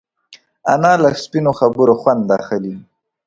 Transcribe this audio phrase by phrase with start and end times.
[0.73, 2.75] انا له سپینو خبرو خوند اخلي